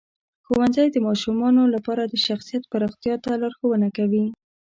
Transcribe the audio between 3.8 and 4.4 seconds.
کوي.